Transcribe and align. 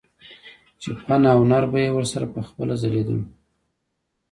چې 0.81 0.89
فن 1.03 1.23
او 1.31 1.39
هنر 1.43 1.63
به 1.71 1.77
يې 1.85 1.89
ورسره 1.93 2.25
پخپله 2.35 2.73
ځليدلو 2.81 3.23